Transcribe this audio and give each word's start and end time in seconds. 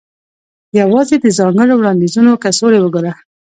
یوازې 0.79 1.15
د 1.21 1.25
ځانګړو 1.37 1.73
وړاندیزونو 1.77 2.31
کڅوړې 2.43 2.79
وګوره 2.81 3.11